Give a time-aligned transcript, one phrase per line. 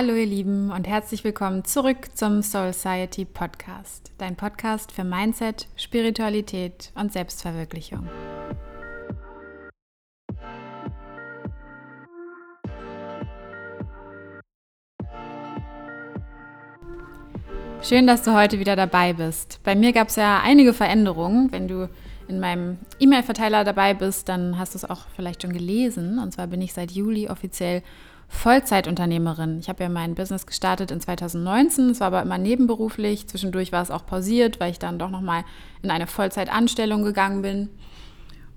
[0.00, 5.66] Hallo ihr Lieben und herzlich willkommen zurück zum Soul Society Podcast, dein Podcast für Mindset,
[5.74, 8.08] Spiritualität und Selbstverwirklichung.
[17.82, 19.58] Schön, dass du heute wieder dabei bist.
[19.64, 21.50] Bei mir gab es ja einige Veränderungen.
[21.50, 21.90] Wenn du
[22.28, 26.20] in meinem E-Mail-Verteiler dabei bist, dann hast du es auch vielleicht schon gelesen.
[26.20, 27.82] Und zwar bin ich seit Juli offiziell
[28.28, 29.58] Vollzeitunternehmerin.
[29.58, 33.26] Ich habe ja mein Business gestartet in 2019, es war aber immer nebenberuflich.
[33.26, 35.44] Zwischendurch war es auch pausiert, weil ich dann doch nochmal
[35.82, 37.70] in eine Vollzeitanstellung gegangen bin.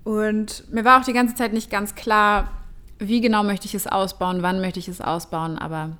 [0.04, 2.50] Und mir war auch die ganze Zeit nicht ganz klar,
[2.98, 5.58] wie genau möchte ich es ausbauen, wann möchte ich es ausbauen.
[5.58, 5.96] Aber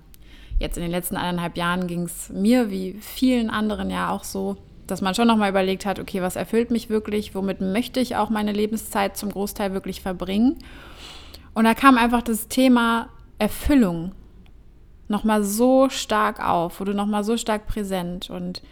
[0.59, 4.57] jetzt in den letzten eineinhalb Jahren ging es mir wie vielen anderen ja auch so,
[4.87, 8.30] dass man schon nochmal überlegt hat, okay, was erfüllt mich wirklich, womit möchte ich auch
[8.30, 10.59] meine Lebenszeit zum Großteil wirklich verbringen.
[11.55, 13.09] Und da kam einfach das Thema
[13.42, 14.12] Erfüllung
[15.09, 18.30] nochmal so stark auf, wurde nochmal so stark präsent.
[18.30, 18.62] Und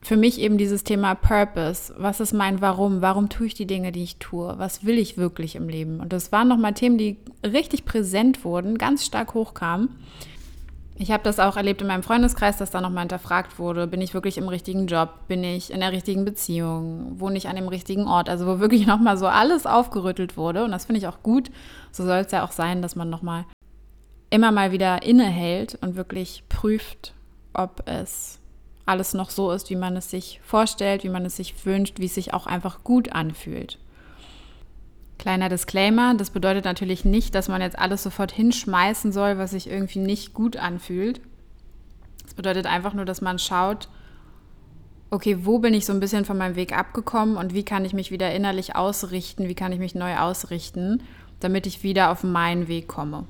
[0.00, 1.92] für mich eben dieses Thema Purpose.
[1.98, 3.02] Was ist mein Warum?
[3.02, 4.54] Warum tue ich die Dinge, die ich tue?
[4.58, 5.98] Was will ich wirklich im Leben?
[5.98, 9.88] Und das waren nochmal Themen, die richtig präsent wurden, ganz stark hochkamen.
[10.94, 14.14] Ich habe das auch erlebt in meinem Freundeskreis, dass da nochmal hinterfragt wurde, bin ich
[14.14, 18.06] wirklich im richtigen Job, bin ich in der richtigen Beziehung, wohne ich an dem richtigen
[18.06, 21.50] Ort, also wo wirklich nochmal so alles aufgerüttelt wurde und das finde ich auch gut.
[21.90, 23.46] So soll es ja auch sein, dass man nochmal
[24.30, 27.14] immer mal wieder innehält und wirklich prüft,
[27.52, 28.38] ob es
[28.86, 32.06] alles noch so ist, wie man es sich vorstellt, wie man es sich wünscht, wie
[32.06, 33.78] es sich auch einfach gut anfühlt.
[35.18, 39.68] Kleiner Disclaimer, das bedeutet natürlich nicht, dass man jetzt alles sofort hinschmeißen soll, was sich
[39.68, 41.20] irgendwie nicht gut anfühlt.
[42.22, 43.88] Das bedeutet einfach nur, dass man schaut,
[45.10, 47.92] okay, wo bin ich so ein bisschen von meinem Weg abgekommen und wie kann ich
[47.92, 51.02] mich wieder innerlich ausrichten, wie kann ich mich neu ausrichten,
[51.40, 53.26] damit ich wieder auf meinen Weg komme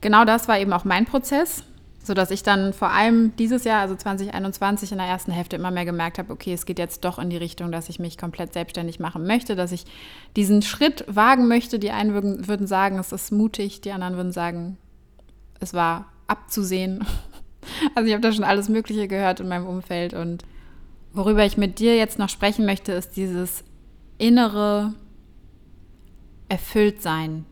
[0.00, 1.64] genau das war eben auch mein Prozess,
[2.02, 5.84] sodass ich dann vor allem dieses Jahr, also 2021, in der ersten Hälfte immer mehr
[5.84, 9.00] gemerkt habe, okay, es geht jetzt doch in die Richtung, dass ich mich komplett selbstständig
[9.00, 9.84] machen möchte, dass ich
[10.36, 11.78] diesen Schritt wagen möchte.
[11.78, 14.78] Die einen würden, würden sagen, es ist mutig, die anderen würden sagen,
[15.60, 17.04] es war abzusehen.
[17.94, 20.44] Also ich habe da schon alles Mögliche gehört in meinem Umfeld und
[21.12, 23.64] worüber ich mit dir jetzt noch sprechen möchte, ist dieses
[24.16, 24.94] innere
[26.48, 27.44] Erfülltsein,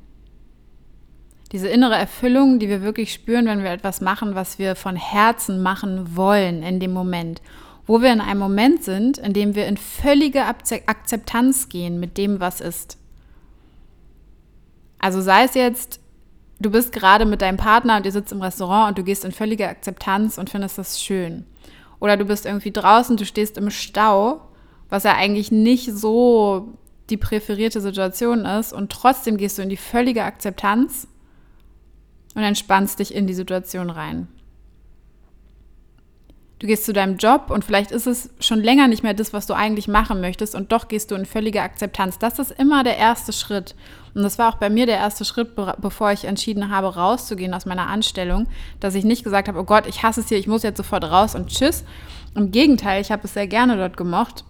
[1.53, 5.63] diese innere Erfüllung, die wir wirklich spüren, wenn wir etwas machen, was wir von Herzen
[5.63, 7.41] machen wollen in dem Moment.
[7.87, 12.39] Wo wir in einem Moment sind, in dem wir in völlige Akzeptanz gehen mit dem,
[12.39, 12.99] was ist.
[14.99, 16.01] Also sei es jetzt,
[16.61, 19.33] du bist gerade mit deinem Partner und ihr sitzt im Restaurant und du gehst in
[19.33, 21.47] völlige Akzeptanz und findest das schön.
[21.99, 24.43] Oder du bist irgendwie draußen, du stehst im Stau,
[24.91, 26.75] was ja eigentlich nicht so
[27.09, 31.09] die präferierte Situation ist und trotzdem gehst du in die völlige Akzeptanz
[32.39, 34.29] und entspannst dich in die Situation rein.
[36.61, 39.47] Du gehst zu deinem Job und vielleicht ist es schon länger nicht mehr das, was
[39.47, 42.19] du eigentlich machen möchtest und doch gehst du in völlige Akzeptanz.
[42.21, 43.75] Das ist immer der erste Schritt.
[44.15, 47.67] Und das war auch bei mir der erste Schritt, bevor ich entschieden habe, rauszugehen aus
[47.67, 48.47] meiner Anstellung,
[48.79, 51.05] dass ich nicht gesagt habe, oh Gott, ich hasse es hier, ich muss jetzt sofort
[51.05, 51.85] raus und tschüss.
[52.37, 54.45] Im Gegenteil, ich habe es sehr gerne dort gemocht,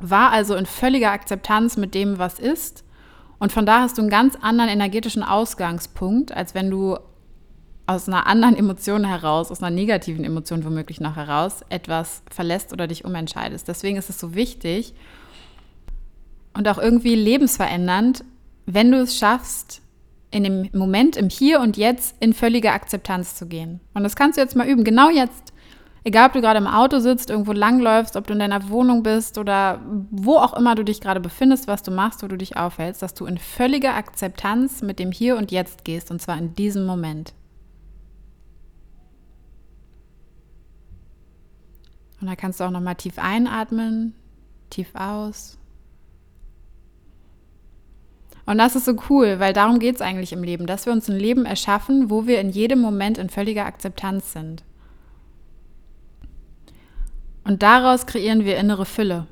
[0.00, 2.82] war also in völliger Akzeptanz mit dem, was ist.
[3.38, 6.98] Und von da hast du einen ganz anderen energetischen Ausgangspunkt, als wenn du
[7.92, 12.86] aus einer anderen Emotion heraus, aus einer negativen Emotion womöglich noch heraus, etwas verlässt oder
[12.86, 13.68] dich umentscheidest.
[13.68, 14.94] Deswegen ist es so wichtig
[16.54, 18.24] und auch irgendwie lebensverändernd,
[18.66, 19.80] wenn du es schaffst,
[20.30, 23.80] in dem Moment, im Hier und Jetzt in völlige Akzeptanz zu gehen.
[23.94, 25.52] Und das kannst du jetzt mal üben, genau jetzt.
[26.04, 29.38] Egal, ob du gerade im Auto sitzt, irgendwo langläufst, ob du in deiner Wohnung bist
[29.38, 29.80] oder
[30.10, 33.14] wo auch immer du dich gerade befindest, was du machst, wo du dich aufhältst, dass
[33.14, 37.34] du in völliger Akzeptanz mit dem Hier und Jetzt gehst und zwar in diesem Moment.
[42.22, 44.14] Und da kannst du auch nochmal tief einatmen,
[44.70, 45.58] tief aus.
[48.46, 51.10] Und das ist so cool, weil darum geht es eigentlich im Leben, dass wir uns
[51.10, 54.62] ein Leben erschaffen, wo wir in jedem Moment in völliger Akzeptanz sind.
[57.42, 59.26] Und daraus kreieren wir innere Fülle.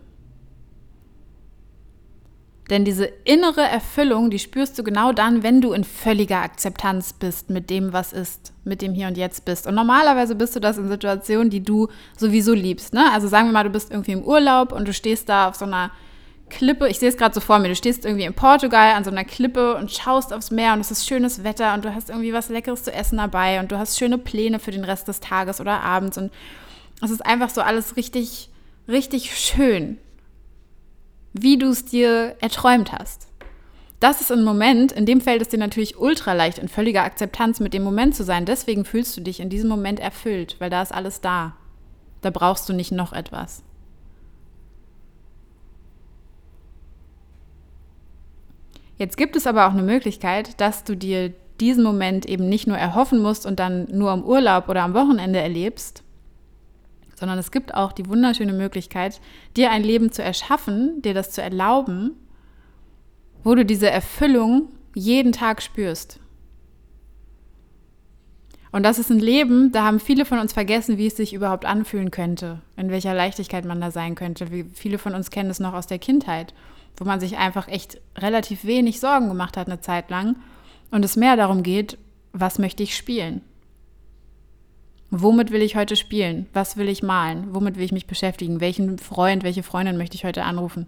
[2.71, 7.51] Denn diese innere Erfüllung, die spürst du genau dann, wenn du in völliger Akzeptanz bist
[7.51, 9.67] mit dem, was ist, mit dem Hier und Jetzt bist.
[9.67, 12.95] Und normalerweise bist du das in Situationen, die du sowieso liebst.
[12.95, 13.13] Ne?
[13.13, 15.65] Also sagen wir mal, du bist irgendwie im Urlaub und du stehst da auf so
[15.65, 15.91] einer
[16.49, 19.11] Klippe, ich sehe es gerade so vor mir, du stehst irgendwie in Portugal an so
[19.11, 22.33] einer Klippe und schaust aufs Meer und es ist schönes Wetter und du hast irgendwie
[22.33, 25.61] was Leckeres zu essen dabei und du hast schöne Pläne für den Rest des Tages
[25.61, 26.33] oder Abends und
[27.03, 28.51] es ist einfach so alles richtig,
[28.89, 29.99] richtig schön
[31.33, 33.29] wie du es dir erträumt hast.
[34.01, 37.61] das ist ein Moment, in dem fällt es dir natürlich ultra leicht, in völliger Akzeptanz
[37.61, 38.47] mit dem Moment zu sein.
[38.47, 41.55] Deswegen fühlst du dich in diesem Moment erfüllt, weil da ist alles da.
[42.23, 43.63] Da brauchst du nicht noch etwas.
[48.97, 52.77] Jetzt gibt es aber auch eine Möglichkeit, dass du dir diesen Moment eben nicht nur
[52.77, 56.03] erhoffen musst und dann nur am Urlaub oder am Wochenende erlebst,
[57.21, 59.21] sondern es gibt auch die wunderschöne Möglichkeit,
[59.57, 62.13] dir ein Leben zu erschaffen, dir das zu erlauben,
[63.45, 66.19] wo du diese Erfüllung jeden Tag spürst.
[68.73, 71.65] Und das ist ein Leben, da haben viele von uns vergessen, wie es sich überhaupt
[71.65, 74.51] anfühlen könnte, in welcher Leichtigkeit man da sein könnte.
[74.51, 76.55] Wie viele von uns kennen es noch aus der Kindheit,
[76.97, 80.37] wo man sich einfach echt relativ wenig Sorgen gemacht hat eine Zeit lang
[80.91, 81.99] und es mehr darum geht,
[82.33, 83.43] was möchte ich spielen?
[85.11, 86.47] Womit will ich heute spielen?
[86.53, 87.53] Was will ich malen?
[87.53, 88.61] Womit will ich mich beschäftigen?
[88.61, 90.87] Welchen Freund, welche Freundin möchte ich heute anrufen?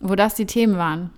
[0.00, 1.10] Wo das die Themen waren.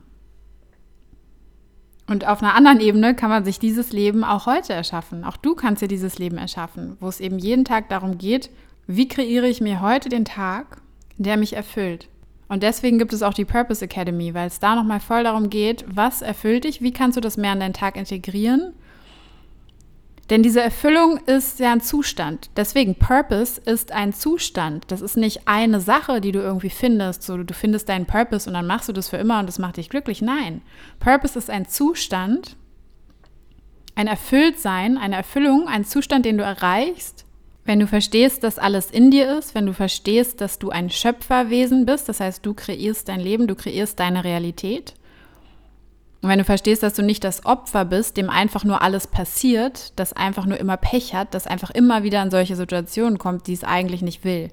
[2.07, 5.25] Und auf einer anderen Ebene kann man sich dieses Leben auch heute erschaffen.
[5.25, 8.51] Auch du kannst dir dieses Leben erschaffen, wo es eben jeden Tag darum geht,
[8.87, 10.83] wie kreiere ich mir heute den Tag,
[11.17, 12.09] der mich erfüllt.
[12.49, 15.85] Und deswegen gibt es auch die Purpose Academy, weil es da nochmal voll darum geht,
[15.89, 18.75] was erfüllt dich, wie kannst du das mehr in deinen Tag integrieren
[20.31, 22.51] denn diese Erfüllung ist ja ein Zustand.
[22.57, 24.85] Deswegen, Purpose ist ein Zustand.
[24.89, 27.23] Das ist nicht eine Sache, die du irgendwie findest.
[27.23, 29.77] So, du findest deinen Purpose und dann machst du das für immer und das macht
[29.77, 30.23] dich glücklich.
[30.23, 30.63] Nein.
[30.99, 32.57] Purpose ist ein Zustand,
[33.95, 37.25] ein Erfülltsein, eine Erfüllung, ein Zustand, den du erreichst,
[37.65, 41.87] wenn du verstehst, dass alles in dir ist, wenn du verstehst, dass du ein Schöpferwesen
[41.87, 42.09] bist.
[42.09, 44.95] Das heißt, du kreierst dein Leben, du kreierst deine Realität
[46.27, 49.93] und wenn du verstehst, dass du nicht das Opfer bist, dem einfach nur alles passiert,
[49.95, 53.53] das einfach nur immer Pech hat, das einfach immer wieder in solche Situationen kommt, die
[53.53, 54.49] es eigentlich nicht will.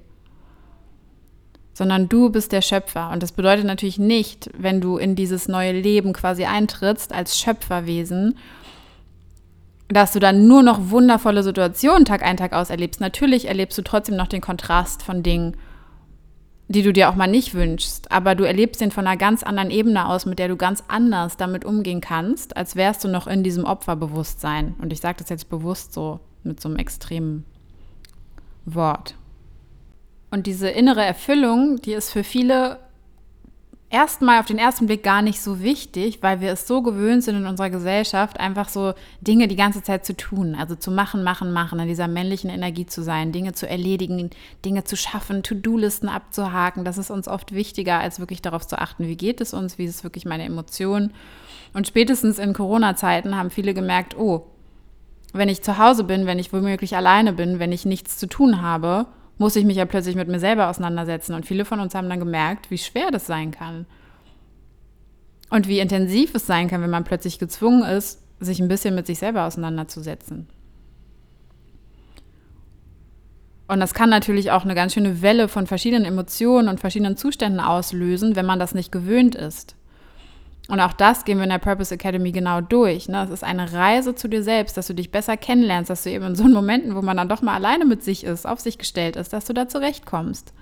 [1.72, 3.10] Sondern du bist der Schöpfer.
[3.10, 8.38] Und das bedeutet natürlich nicht, wenn du in dieses neue Leben quasi eintrittst als Schöpferwesen,
[9.88, 13.00] dass du dann nur noch wundervolle Situationen Tag ein, Tag aus erlebst.
[13.00, 15.56] Natürlich erlebst du trotzdem noch den Kontrast von Dingen,
[16.68, 19.70] die du dir auch mal nicht wünschst, aber du erlebst den von einer ganz anderen
[19.70, 23.42] Ebene aus, mit der du ganz anders damit umgehen kannst, als wärst du noch in
[23.42, 24.74] diesem Opferbewusstsein.
[24.80, 27.44] Und ich sage das jetzt bewusst so mit so einem extremen
[28.64, 29.14] Wort.
[30.30, 32.78] Und diese innere Erfüllung, die ist für viele
[33.94, 37.36] erstmal auf den ersten Blick gar nicht so wichtig, weil wir es so gewöhnt sind
[37.36, 41.52] in unserer Gesellschaft, einfach so Dinge die ganze Zeit zu tun, also zu machen, machen,
[41.52, 44.30] machen, in dieser männlichen Energie zu sein, Dinge zu erledigen,
[44.64, 46.84] Dinge zu schaffen, To-Do-Listen abzuhaken.
[46.84, 49.84] Das ist uns oft wichtiger, als wirklich darauf zu achten, wie geht es uns, wie
[49.84, 51.12] ist wirklich meine Emotion.
[51.72, 54.48] Und spätestens in Corona-Zeiten haben viele gemerkt, oh,
[55.32, 58.60] wenn ich zu Hause bin, wenn ich womöglich alleine bin, wenn ich nichts zu tun
[58.60, 59.06] habe,
[59.38, 61.34] muss ich mich ja plötzlich mit mir selber auseinandersetzen.
[61.34, 63.86] Und viele von uns haben dann gemerkt, wie schwer das sein kann.
[65.50, 69.06] Und wie intensiv es sein kann, wenn man plötzlich gezwungen ist, sich ein bisschen mit
[69.06, 70.48] sich selber auseinanderzusetzen.
[73.66, 77.60] Und das kann natürlich auch eine ganz schöne Welle von verschiedenen Emotionen und verschiedenen Zuständen
[77.60, 79.74] auslösen, wenn man das nicht gewöhnt ist.
[80.68, 83.08] Und auch das gehen wir in der Purpose Academy genau durch.
[83.08, 83.22] Ne?
[83.24, 86.24] Es ist eine Reise zu dir selbst, dass du dich besser kennenlernst, dass du eben
[86.24, 89.16] in so Momenten, wo man dann doch mal alleine mit sich ist, auf sich gestellt
[89.16, 90.54] ist, dass du da zurechtkommst.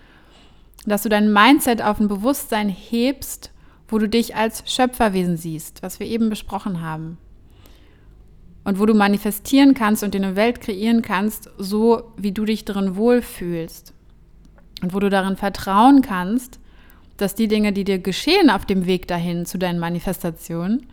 [0.86, 3.52] Dass du dein Mindset auf ein Bewusstsein hebst,
[3.86, 7.18] wo du dich als Schöpferwesen siehst, was wir eben besprochen haben.
[8.64, 12.64] Und wo du manifestieren kannst und dir eine Welt kreieren kannst, so wie du dich
[12.64, 13.92] darin wohlfühlst.
[14.82, 16.58] Und wo du darin vertrauen kannst,
[17.16, 20.86] dass die Dinge, die dir geschehen auf dem Weg dahin zu deinen Manifestationen,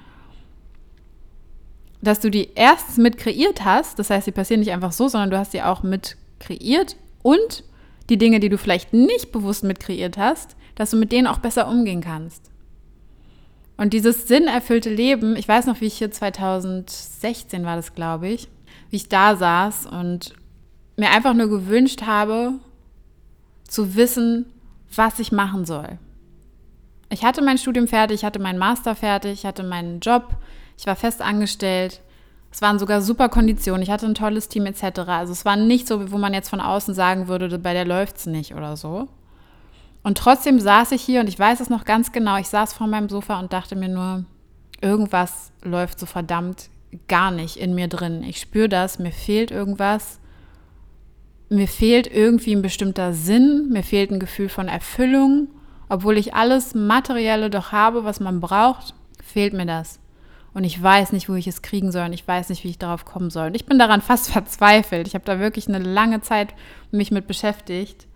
[2.02, 5.32] dass du die erst mit kreiert hast, das heißt, sie passieren nicht einfach so, sondern
[5.32, 7.64] du hast sie auch mit kreiert und
[8.10, 11.40] die Dinge, die du vielleicht nicht bewusst mit kreiert hast, dass du mit denen auch
[11.40, 12.50] besser umgehen kannst.
[13.76, 18.48] Und dieses sinnerfüllte Leben, ich weiß noch, wie ich hier 2016 war das, glaube ich,
[18.90, 20.34] wie ich da saß und
[20.98, 22.54] mir einfach nur gewünscht habe,
[23.68, 24.46] zu wissen,
[24.94, 25.98] was ich machen soll
[27.10, 30.38] ich hatte mein Studium fertig, ich hatte meinen Master fertig, ich hatte meinen Job,
[30.78, 32.01] ich war fest angestellt.
[32.51, 35.00] Es waren sogar super Konditionen, ich hatte ein tolles Team etc.
[35.08, 38.18] Also es war nicht so, wo man jetzt von außen sagen würde, bei der läuft
[38.18, 39.08] es nicht oder so.
[40.01, 42.88] Und trotzdem saß ich hier und ich weiß es noch ganz genau, ich saß vor
[42.88, 44.25] meinem Sofa und dachte mir nur,
[44.82, 46.70] irgendwas läuft so verdammt
[47.08, 48.24] gar nicht in mir drin.
[48.24, 50.20] Ich spüre das, mir fehlt irgendwas.
[51.50, 55.50] Mir fehlt irgendwie ein bestimmter Sinn, mir fehlt ein Gefühl von Erfüllung
[55.89, 58.93] obwohl ich alles Materielle doch habe, was man braucht,
[59.24, 60.00] fehlt mir das.
[60.53, 62.79] Und ich weiß nicht, wo ich es kriegen soll und ich weiß nicht, wie ich
[62.79, 63.48] darauf kommen soll.
[63.48, 65.08] Und ich bin daran fast verzweifelt.
[65.08, 66.53] Ich habe da wirklich eine lange Zeit
[66.91, 68.08] mich mit beschäftigt.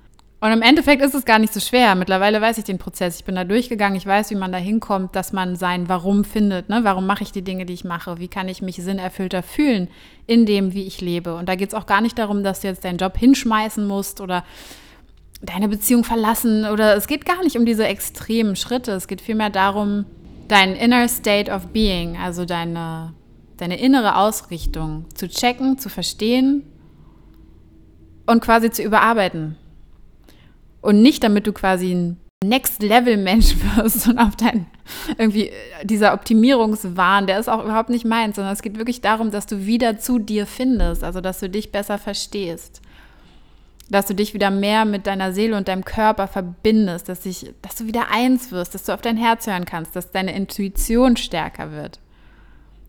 [0.43, 1.95] Und im Endeffekt ist es gar nicht so schwer.
[1.95, 3.15] Mittlerweile weiß ich den Prozess.
[3.15, 3.95] Ich bin da durchgegangen.
[3.95, 6.67] Ich weiß, wie man da hinkommt, dass man sein Warum findet.
[6.67, 6.81] Ne?
[6.83, 8.19] Warum mache ich die Dinge, die ich mache?
[8.19, 9.87] Wie kann ich mich sinnerfüllter fühlen
[10.27, 11.35] in dem, wie ich lebe?
[11.35, 14.19] Und da geht es auch gar nicht darum, dass du jetzt deinen Job hinschmeißen musst
[14.19, 14.43] oder
[15.43, 16.65] deine Beziehung verlassen.
[16.65, 18.93] Oder es geht gar nicht um diese extremen Schritte.
[18.93, 20.05] Es geht vielmehr darum,
[20.47, 23.13] dein inner state of being, also deine,
[23.57, 26.63] deine innere Ausrichtung zu checken, zu verstehen
[28.25, 29.57] und quasi zu überarbeiten
[30.83, 34.67] und nicht, damit du quasi ein Next-Level-Mensch wirst und auf dein
[35.17, 35.53] irgendwie äh,
[35.85, 39.65] dieser Optimierungswahn, der ist auch überhaupt nicht meins, sondern es geht wirklich darum, dass du
[39.65, 42.81] wieder zu dir findest, also dass du dich besser verstehst.
[43.93, 47.75] Dass du dich wieder mehr mit deiner Seele und deinem Körper verbindest, dass, ich, dass
[47.75, 51.71] du wieder eins wirst, dass du auf dein Herz hören kannst, dass deine Intuition stärker
[51.71, 51.99] wird.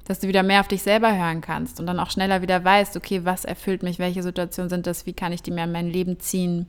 [0.07, 2.97] Dass du wieder mehr auf dich selber hören kannst und dann auch schneller wieder weißt,
[2.97, 5.91] okay, was erfüllt mich, welche Situationen sind das, wie kann ich die mehr in mein
[5.91, 6.67] Leben ziehen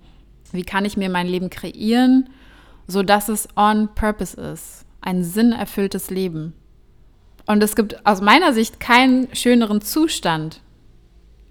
[0.52, 2.30] wie kann ich mir mein Leben kreieren,
[2.88, 4.86] sodass es on purpose ist?
[5.02, 6.54] Ein sinnerfülltes Leben.
[7.46, 10.62] Und es gibt aus meiner Sicht keinen schöneren Zustand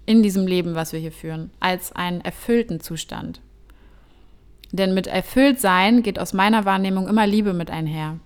[0.05, 3.41] in diesem Leben, was wir hier führen, als einen erfüllten Zustand.
[4.71, 8.19] Denn mit erfüllt sein geht aus meiner Wahrnehmung immer Liebe mit einher.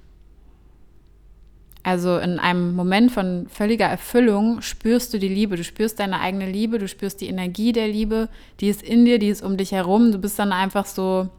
[1.84, 6.50] Also in einem Moment von völliger Erfüllung spürst du die Liebe, du spürst deine eigene
[6.50, 9.72] Liebe, du spürst die Energie der Liebe, die ist in dir, die ist um dich
[9.72, 10.12] herum.
[10.12, 11.30] Du bist dann einfach so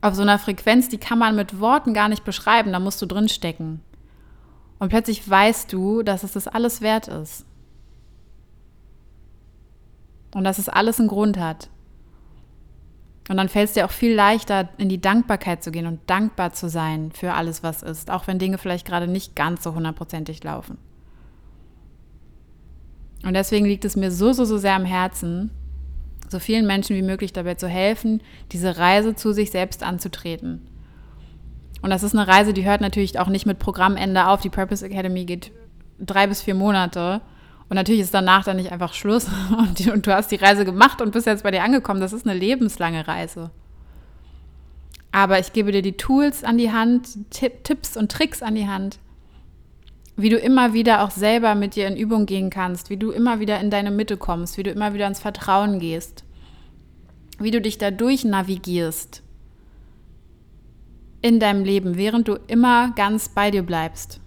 [0.00, 3.06] auf so einer Frequenz, die kann man mit Worten gar nicht beschreiben, da musst du
[3.06, 3.82] drin stecken.
[4.78, 7.44] Und plötzlich weißt du, dass es das alles wert ist.
[10.34, 11.68] Und dass es alles einen Grund hat.
[13.28, 16.52] Und dann fällt es dir auch viel leichter, in die Dankbarkeit zu gehen und dankbar
[16.52, 20.42] zu sein für alles, was ist, auch wenn Dinge vielleicht gerade nicht ganz so hundertprozentig
[20.42, 20.78] laufen.
[23.22, 25.50] Und deswegen liegt es mir so, so, so sehr am Herzen,
[26.28, 28.22] so vielen Menschen wie möglich dabei zu helfen,
[28.52, 30.66] diese Reise zu sich selbst anzutreten.
[31.82, 34.40] Und das ist eine Reise, die hört natürlich auch nicht mit Programmende auf.
[34.40, 35.50] Die Purpose Academy geht
[35.98, 37.20] drei bis vier Monate.
[37.70, 41.00] Und natürlich ist danach dann nicht einfach Schluss und, und, du hast die Reise gemacht
[41.00, 42.00] und bist jetzt bei dir angekommen.
[42.00, 43.50] Das ist eine lebenslange Reise.
[45.12, 48.66] Aber ich gebe dir die Tools an die Hand, Tipp, Tipps und Tricks an die
[48.66, 48.98] Hand,
[50.16, 53.38] wie du immer wieder auch selber mit dir in Übung gehen kannst, wie du immer
[53.38, 56.24] wieder in deine Mitte kommst, wie du immer wieder ins Vertrauen gehst,
[57.38, 59.22] wie du dich dadurch navigierst
[61.22, 64.20] in deinem Leben, während du immer ganz bei dir bleibst.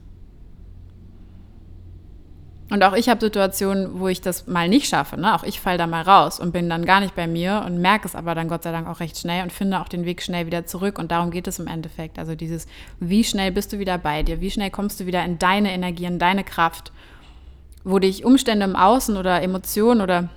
[2.69, 5.19] Und auch ich habe Situationen, wo ich das mal nicht schaffe.
[5.19, 5.35] Ne?
[5.35, 8.07] Auch ich falle da mal raus und bin dann gar nicht bei mir und merke
[8.07, 10.45] es aber dann Gott sei Dank auch recht schnell und finde auch den Weg schnell
[10.45, 10.97] wieder zurück.
[10.97, 12.17] Und darum geht es im Endeffekt.
[12.17, 12.67] Also dieses,
[12.99, 14.39] wie schnell bist du wieder bei dir?
[14.39, 16.91] Wie schnell kommst du wieder in deine Energie, in deine Kraft?
[17.83, 20.29] Wo dich Umstände im Außen oder Emotionen oder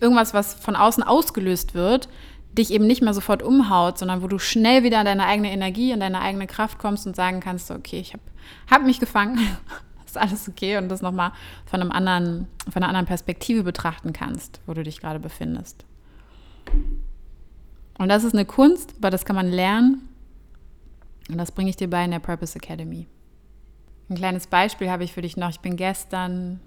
[0.00, 2.08] irgendwas, was von außen ausgelöst wird,
[2.52, 5.92] dich eben nicht mehr sofort umhaut, sondern wo du schnell wieder in deine eigene Energie,
[5.92, 8.22] in deine eigene Kraft kommst und sagen kannst, okay, ich habe
[8.68, 9.38] hab mich gefangen
[10.10, 11.32] ist alles okay und das nochmal
[11.66, 15.84] von einem anderen, von einer anderen Perspektive betrachten kannst, wo du dich gerade befindest.
[17.98, 20.08] Und das ist eine Kunst, aber das kann man lernen.
[21.28, 23.06] Und das bringe ich dir bei in der Purpose Academy.
[24.08, 25.50] Ein kleines Beispiel habe ich für dich noch.
[25.50, 26.60] Ich bin gestern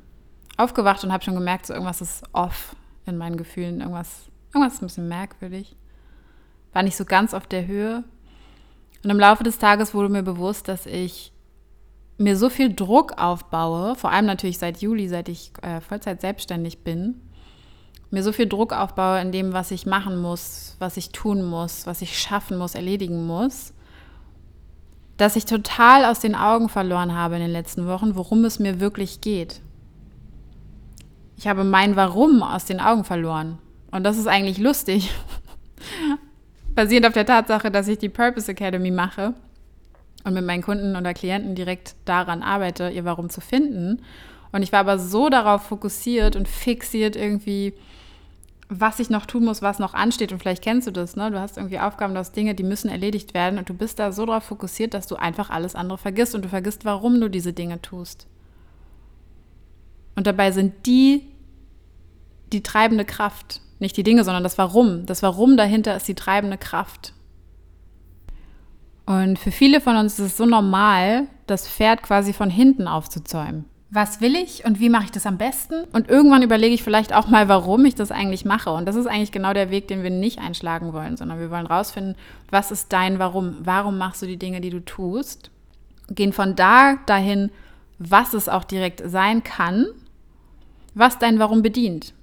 [0.56, 3.82] aufgewacht und habe schon gemerkt, so irgendwas ist off in meinen Gefühlen.
[3.82, 5.76] Irgendwas, irgendwas ist ein bisschen merkwürdig.
[6.72, 8.04] War nicht so ganz auf der Höhe.
[9.04, 11.33] Und im Laufe des Tages wurde mir bewusst, dass ich
[12.18, 16.80] mir so viel Druck aufbaue, vor allem natürlich seit Juli, seit ich äh, Vollzeit selbstständig
[16.80, 17.22] bin,
[18.12, 21.88] mir so viel Druck aufbaue in dem, was ich machen muss, was ich tun muss,
[21.88, 23.74] was ich schaffen muss, erledigen muss,
[25.18, 28.80] dass ich total aus den Augen verloren habe in den letzten Wochen, worum es mir
[28.80, 29.62] wirklich geht.
[31.38, 33.58] Ich habe mein Warum aus den Augen verloren.
[33.92, 35.12] Und das ist eigentlich lustig.
[36.76, 39.34] Basierend auf der Tatsache, dass ich die Purpose Academy mache
[40.24, 44.02] und mit meinen Kunden oder Klienten direkt daran arbeite, ihr Warum zu finden.
[44.52, 47.74] Und ich war aber so darauf fokussiert und fixiert irgendwie,
[48.70, 50.32] was ich noch tun muss, was noch ansteht.
[50.32, 51.32] Und vielleicht kennst du das, ne?
[51.32, 54.12] Du hast irgendwie Aufgaben, du hast Dinge, die müssen erledigt werden und du bist da
[54.12, 57.54] so darauf fokussiert, dass du einfach alles andere vergisst und du vergisst, warum du diese
[57.54, 58.28] Dinge tust.
[60.16, 61.24] Und dabei sind die
[62.54, 63.62] die treibende Kraft.
[63.80, 65.06] Nicht die Dinge, sondern das Warum.
[65.06, 67.14] Das Warum dahinter ist die treibende Kraft.
[69.06, 73.66] Und für viele von uns ist es so normal, das Pferd quasi von hinten aufzuzäumen.
[73.90, 75.84] Was will ich und wie mache ich das am besten?
[75.94, 78.72] Und irgendwann überlege ich vielleicht auch mal, warum ich das eigentlich mache.
[78.72, 81.68] Und das ist eigentlich genau der Weg, den wir nicht einschlagen wollen, sondern wir wollen
[81.68, 82.16] rausfinden,
[82.50, 83.58] was ist dein Warum?
[83.60, 85.52] Warum machst du die Dinge, die du tust?
[86.10, 87.52] Gehen von da dahin,
[88.00, 89.86] was es auch direkt sein kann,
[90.96, 92.14] was dein Warum bedient.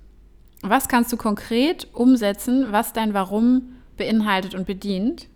[0.63, 5.30] was kannst du konkret umsetzen, was dein Warum beinhaltet und bedient.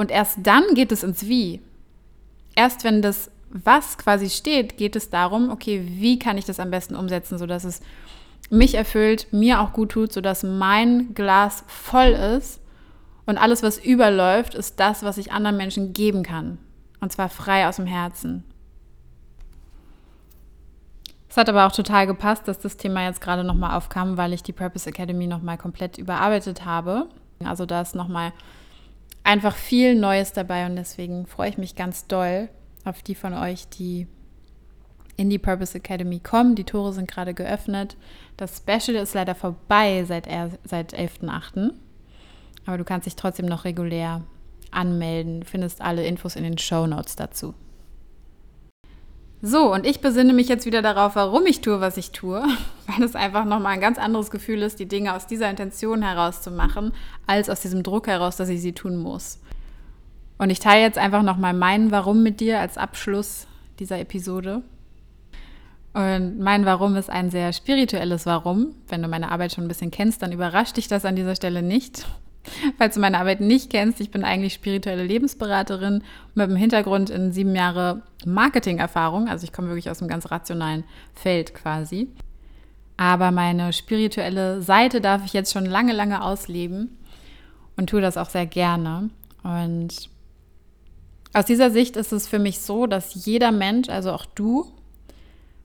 [0.00, 1.60] Und erst dann geht es ins Wie.
[2.54, 6.70] Erst wenn das Was quasi steht, geht es darum, okay, wie kann ich das am
[6.70, 7.82] besten umsetzen, sodass es
[8.48, 12.62] mich erfüllt, mir auch gut tut, sodass mein Glas voll ist
[13.26, 16.56] und alles, was überläuft, ist das, was ich anderen Menschen geben kann.
[17.00, 18.44] Und zwar frei aus dem Herzen.
[21.28, 24.42] Es hat aber auch total gepasst, dass das Thema jetzt gerade nochmal aufkam, weil ich
[24.42, 27.10] die Purpose Academy nochmal komplett überarbeitet habe.
[27.44, 28.32] Also da ist nochmal
[29.24, 32.48] einfach viel Neues dabei und deswegen freue ich mich ganz doll
[32.84, 34.06] auf die von euch, die
[35.16, 36.54] in die Purpose Academy kommen.
[36.54, 37.96] Die Tore sind gerade geöffnet.
[38.38, 40.26] Das Special ist leider vorbei seit,
[40.64, 41.72] seit 11.8.
[42.64, 44.22] Aber du kannst dich trotzdem noch regulär
[44.70, 45.42] anmelden.
[45.42, 47.54] Findest alle Infos in den Show Notes dazu.
[49.42, 52.42] So, und ich besinne mich jetzt wieder darauf, warum ich tue, was ich tue,
[52.86, 56.42] weil es einfach nochmal ein ganz anderes Gefühl ist, die Dinge aus dieser Intention heraus
[56.42, 56.92] zu machen,
[57.26, 59.40] als aus diesem Druck heraus, dass ich sie tun muss.
[60.36, 63.46] Und ich teile jetzt einfach nochmal meinen Warum mit dir als Abschluss
[63.78, 64.62] dieser Episode.
[65.92, 68.74] Und mein Warum ist ein sehr spirituelles Warum.
[68.88, 71.62] Wenn du meine Arbeit schon ein bisschen kennst, dann überrascht dich das an dieser Stelle
[71.62, 72.06] nicht.
[72.78, 76.02] Falls du meine Arbeit nicht kennst, ich bin eigentlich spirituelle Lebensberaterin
[76.34, 79.28] mit dem Hintergrund in sieben Jahre Marketing-Erfahrung.
[79.28, 82.08] Also ich komme wirklich aus einem ganz rationalen Feld quasi.
[82.96, 86.98] Aber meine spirituelle Seite darf ich jetzt schon lange, lange ausleben
[87.76, 89.10] und tue das auch sehr gerne.
[89.42, 90.10] Und
[91.32, 94.66] aus dieser Sicht ist es für mich so, dass jeder Mensch, also auch du,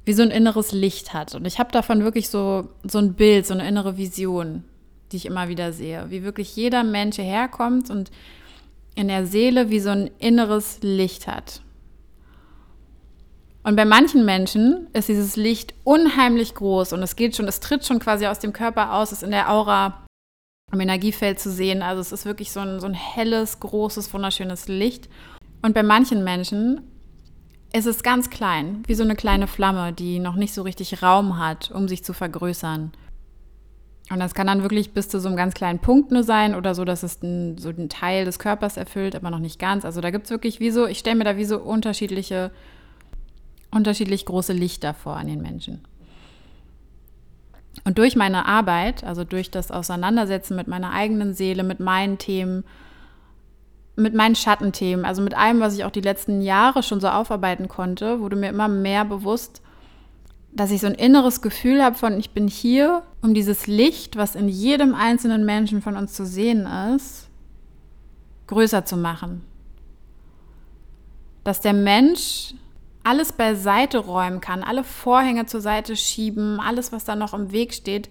[0.06, 1.36] wie so ein inneres Licht hat.
[1.36, 4.64] Und ich habe davon wirklich so, so ein Bild, so eine innere Vision
[5.12, 6.06] die ich immer wieder sehe.
[6.10, 8.12] Wie wirklich jeder Mensch hierher kommt und
[8.96, 11.62] in der Seele wie so ein inneres Licht hat.
[13.64, 17.86] Und bei manchen Menschen ist dieses Licht unheimlich groß und es geht schon, es tritt
[17.86, 20.06] schon quasi aus dem Körper aus, ist in der Aura
[20.72, 21.82] im Energiefeld zu sehen.
[21.82, 25.10] Also es ist wirklich so ein, so ein helles, großes, wunderschönes Licht.
[25.62, 26.82] Und bei manchen Menschen
[27.74, 31.40] ist es ganz klein, wie so eine kleine Flamme, die noch nicht so richtig Raum
[31.40, 32.92] hat, um sich zu vergrößern.
[34.12, 36.76] Und das kann dann wirklich bis zu so einem ganz kleinen Punkt nur sein oder
[36.76, 39.84] so, dass es ein, so einen Teil des Körpers erfüllt, aber noch nicht ganz.
[39.84, 42.52] Also da gibt es wirklich wie so, ich stelle mir da wie so unterschiedliche,
[43.72, 45.82] unterschiedlich große Lichter vor an den Menschen.
[47.84, 52.64] Und durch meine Arbeit, also durch das Auseinandersetzen mit meiner eigenen Seele, mit meinen Themen,
[53.96, 57.68] mit meinen Schattenthemen, also mit allem, was ich auch die letzten Jahre schon so aufarbeiten
[57.68, 59.62] konnte, wurde mir immer mehr bewusst,
[60.56, 64.36] dass ich so ein inneres Gefühl habe von, ich bin hier, um dieses Licht, was
[64.36, 66.66] in jedem einzelnen Menschen von uns zu sehen
[66.96, 67.28] ist,
[68.48, 69.44] größer zu machen.
[71.44, 72.54] Dass der Mensch
[73.04, 77.74] alles beiseite räumen kann, alle Vorhänge zur Seite schieben, alles, was da noch im Weg
[77.74, 78.10] steht,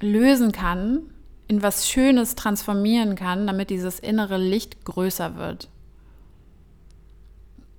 [0.00, 1.00] lösen kann,
[1.48, 5.68] in was Schönes transformieren kann, damit dieses innere Licht größer wird.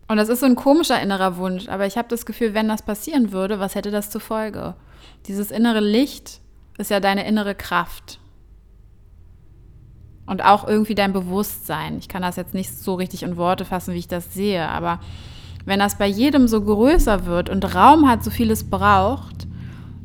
[0.10, 2.82] Und das ist so ein komischer innerer Wunsch, aber ich habe das Gefühl, wenn das
[2.82, 4.74] passieren würde, was hätte das zur Folge?
[5.28, 6.42] Dieses innere Licht
[6.80, 8.20] ist ja deine innere Kraft.
[10.26, 12.00] Und auch irgendwie dein Bewusstsein.
[12.00, 15.00] Ich kann das jetzt nicht so richtig in Worte fassen, wie ich das sehe, aber
[15.66, 19.48] wenn das bei jedem so größer wird und Raum hat, so viel es braucht,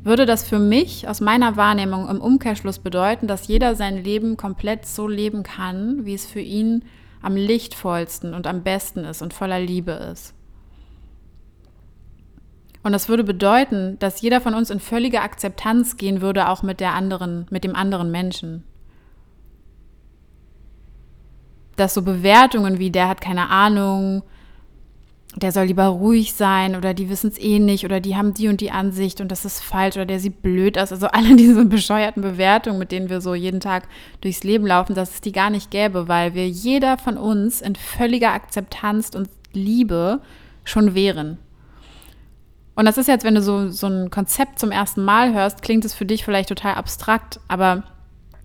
[0.03, 4.85] würde das für mich aus meiner Wahrnehmung im Umkehrschluss bedeuten, dass jeder sein Leben komplett
[4.85, 9.33] so leben kann, wie es für ihn ist am lichtvollsten und am besten ist und
[9.33, 10.35] voller Liebe ist.
[12.83, 16.81] Und das würde bedeuten, dass jeder von uns in völlige Akzeptanz gehen würde, auch mit
[16.81, 18.63] der anderen, mit dem anderen Menschen.
[21.77, 24.23] Dass so Bewertungen wie der hat keine Ahnung,
[25.37, 28.49] der soll lieber ruhig sein oder die wissen es eh nicht oder die haben die
[28.49, 30.93] und die Ansicht und das ist falsch oder der sieht blöd aus.
[30.93, 33.89] Also alle diese bescheuerten Bewertungen, mit denen wir so jeden Tag
[34.21, 37.75] durchs Leben laufen, dass es die gar nicht gäbe, weil wir jeder von uns in
[37.75, 40.21] völliger Akzeptanz und Liebe
[40.65, 41.39] schon wären.
[42.77, 45.85] Und das ist jetzt, wenn du so, so ein Konzept zum ersten Mal hörst, klingt
[45.85, 47.85] es für dich vielleicht total abstrakt, aber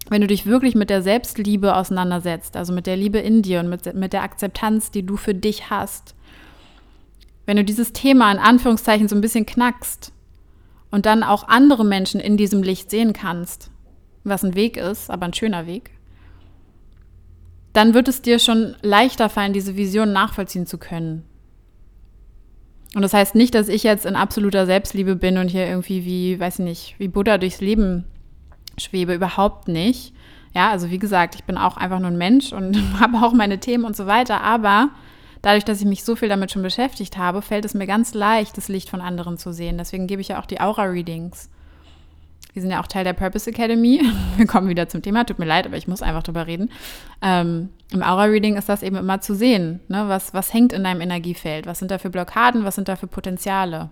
[0.10, 3.70] wenn du dich wirklich mit der Selbstliebe auseinandersetzt, also mit der Liebe in dir und
[3.70, 6.16] mit, mit der Akzeptanz, die du für dich hast,
[7.50, 10.14] wenn du dieses Thema in Anführungszeichen so ein bisschen knackst
[10.92, 13.72] und dann auch andere Menschen in diesem Licht sehen kannst,
[14.24, 15.90] was ein Weg ist, aber ein schöner Weg,
[17.74, 21.24] dann wird es dir schon leichter fallen, diese Vision nachvollziehen zu können.
[22.94, 26.40] Und das heißt nicht, dass ich jetzt in absoluter Selbstliebe bin und hier irgendwie wie,
[26.40, 28.06] weiß ich nicht, wie Buddha durchs Leben
[28.78, 30.14] schwebe, überhaupt nicht.
[30.54, 33.60] Ja, also wie gesagt, ich bin auch einfach nur ein Mensch und habe auch meine
[33.60, 34.90] Themen und so weiter, aber
[35.42, 38.58] dadurch, dass ich mich so viel damit schon beschäftigt habe, fällt es mir ganz leicht,
[38.58, 39.78] das Licht von anderen zu sehen.
[39.78, 41.50] Deswegen gebe ich ja auch die Aura-Readings.
[42.54, 44.02] Wir sind ja auch Teil der Purpose Academy.
[44.38, 45.24] Wir kommen wieder zum Thema.
[45.24, 46.72] Tut mir leid, aber ich muss einfach drüber reden.
[47.22, 49.80] Ähm, Im Aura-Reading ist das eben immer zu sehen.
[49.88, 50.06] Ne?
[50.08, 51.68] Was, was hängt in deinem Energiefeld?
[51.68, 52.64] Was sind da für Blockaden?
[52.64, 53.92] Was sind da für Potenziale?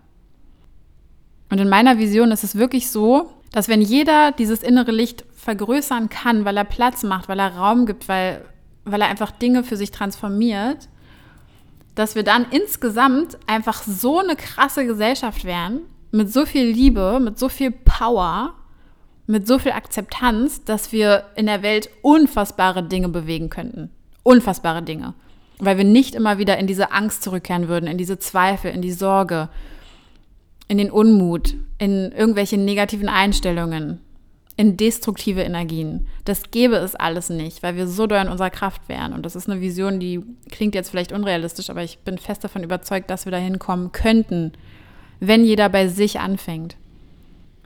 [1.49, 6.09] Und in meiner Vision ist es wirklich so, dass wenn jeder dieses innere Licht vergrößern
[6.09, 8.43] kann, weil er Platz macht, weil er Raum gibt, weil,
[8.83, 10.89] weil er einfach Dinge für sich transformiert,
[11.97, 15.81] dass wir dann insgesamt einfach so eine krasse Gesellschaft wären,
[16.11, 18.53] mit so viel Liebe, mit so viel Power,
[19.25, 23.89] mit so viel Akzeptanz, dass wir in der Welt unfassbare Dinge bewegen könnten.
[24.21, 25.15] Unfassbare Dinge.
[25.57, 28.91] Weil wir nicht immer wieder in diese Angst zurückkehren würden, in diese Zweifel, in die
[28.91, 29.49] Sorge,
[30.67, 34.01] in den Unmut, in irgendwelche negativen Einstellungen,
[34.57, 36.07] in destruktive Energien.
[36.25, 39.13] Das gäbe es alles nicht, weil wir so doll in unserer Kraft wären.
[39.13, 42.63] Und das ist eine Vision, die klingt jetzt vielleicht unrealistisch, aber ich bin fest davon
[42.63, 44.53] überzeugt, dass wir dahin kommen könnten,
[45.19, 46.75] wenn jeder bei sich anfängt.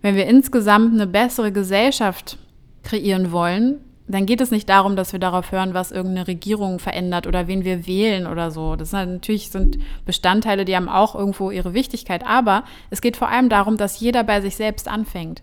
[0.01, 2.37] Wenn wir insgesamt eine bessere Gesellschaft
[2.83, 7.27] kreieren wollen, dann geht es nicht darum, dass wir darauf hören, was irgendeine Regierung verändert
[7.27, 8.75] oder wen wir wählen oder so.
[8.75, 12.25] Das sind natürlich sind Bestandteile, die haben auch irgendwo ihre Wichtigkeit.
[12.25, 15.41] Aber es geht vor allem darum, dass jeder bei sich selbst anfängt.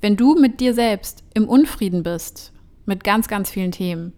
[0.00, 2.52] Wenn du mit dir selbst im Unfrieden bist,
[2.86, 4.12] mit ganz, ganz vielen Themen,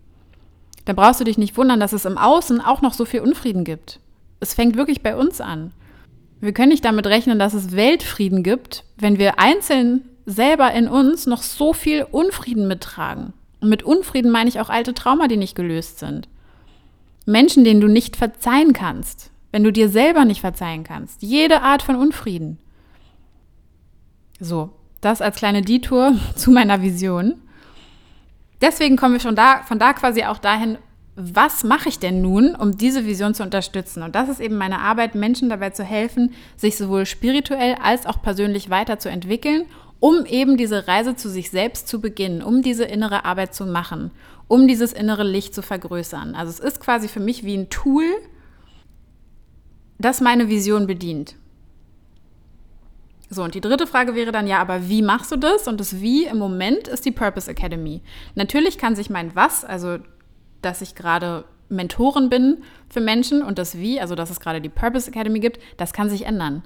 [0.84, 3.64] dann brauchst du dich nicht wundern, dass es im Außen auch noch so viel Unfrieden
[3.64, 4.00] gibt.
[4.40, 5.72] Es fängt wirklich bei uns an.
[6.40, 11.26] Wir können nicht damit rechnen, dass es Weltfrieden gibt, wenn wir einzeln selber in uns
[11.26, 13.32] noch so viel Unfrieden mittragen.
[13.60, 16.28] Und mit Unfrieden meine ich auch alte Trauma, die nicht gelöst sind.
[17.26, 21.22] Menschen, denen du nicht verzeihen kannst, wenn du dir selber nicht verzeihen kannst.
[21.22, 22.58] Jede Art von Unfrieden.
[24.40, 24.70] So,
[25.02, 27.34] das als kleine Detour zu meiner Vision.
[28.62, 30.78] Deswegen kommen wir schon da, von da quasi auch dahin,
[31.14, 34.02] was mache ich denn nun, um diese Vision zu unterstützen?
[34.02, 38.22] Und das ist eben meine Arbeit, Menschen dabei zu helfen, sich sowohl spirituell als auch
[38.22, 39.66] persönlich weiterzuentwickeln
[40.02, 44.10] um eben diese Reise zu sich selbst zu beginnen, um diese innere Arbeit zu machen,
[44.48, 46.34] um dieses innere Licht zu vergrößern.
[46.34, 48.06] Also es ist quasi für mich wie ein Tool,
[50.00, 51.36] das meine Vision bedient.
[53.32, 55.66] So, und die dritte Frage wäre dann ja, aber wie machst du das?
[55.66, 58.02] Und das Wie im Moment ist die Purpose Academy.
[58.34, 59.98] Natürlich kann sich mein Was, also
[60.60, 62.58] dass ich gerade Mentorin bin
[62.90, 66.10] für Menschen und das Wie, also dass es gerade die Purpose Academy gibt, das kann
[66.10, 66.62] sich ändern.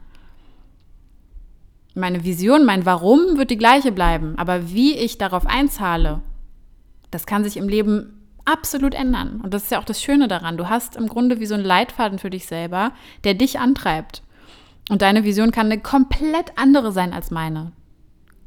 [1.94, 6.20] Meine Vision, mein Warum wird die gleiche bleiben, aber wie ich darauf einzahle,
[7.12, 9.40] das kann sich im Leben absolut ändern.
[9.40, 10.56] Und das ist ja auch das Schöne daran.
[10.56, 12.90] Du hast im Grunde wie so einen Leitfaden für dich selber,
[13.22, 14.24] der dich antreibt.
[14.88, 17.72] Und deine Vision kann eine komplett andere sein als meine.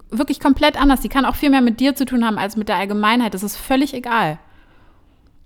[0.10, 1.02] Wirklich komplett anders.
[1.02, 3.34] Die kann auch viel mehr mit dir zu tun haben als mit der Allgemeinheit.
[3.34, 4.40] Das ist völlig egal.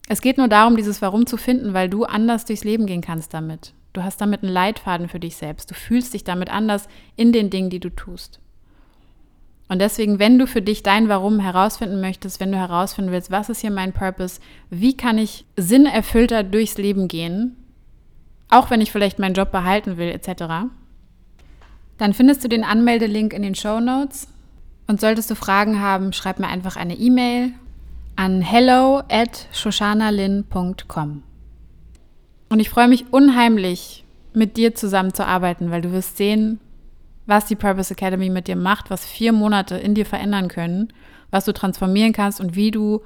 [0.07, 3.33] Es geht nur darum, dieses Warum zu finden, weil du anders durchs Leben gehen kannst
[3.33, 3.73] damit.
[3.93, 5.71] Du hast damit einen Leitfaden für dich selbst.
[5.71, 8.39] Du fühlst dich damit anders in den Dingen, die du tust.
[9.69, 13.49] Und deswegen, wenn du für dich dein Warum herausfinden möchtest, wenn du herausfinden willst, was
[13.49, 17.55] ist hier mein Purpose, wie kann ich sinnerfüllter durchs Leben gehen,
[18.49, 20.69] auch wenn ich vielleicht meinen Job behalten will, etc.,
[22.03, 24.27] dann findest du den Anmeldelink in den Show Notes.
[24.87, 27.53] Und solltest du Fragen haben, schreib mir einfach eine E-Mail
[28.17, 31.23] an hello at shoshanalin.com.
[32.49, 36.59] Und ich freue mich unheimlich, mit dir zusammen zu arbeiten, weil du wirst sehen,
[37.25, 40.91] was die Purpose Academy mit dir macht, was vier Monate in dir verändern können,
[41.31, 43.01] was du transformieren kannst und wie du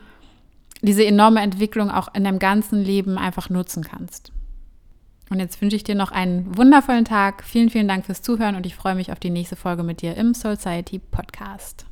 [0.82, 4.32] diese enorme Entwicklung auch in deinem ganzen Leben einfach nutzen kannst.
[5.30, 7.44] Und jetzt wünsche ich dir noch einen wundervollen Tag.
[7.44, 10.16] Vielen, vielen Dank fürs Zuhören und ich freue mich auf die nächste Folge mit dir
[10.16, 11.87] im Soul Society Podcast.